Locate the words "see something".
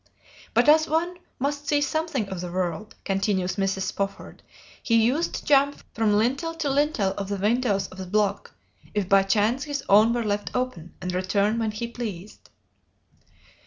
1.67-2.27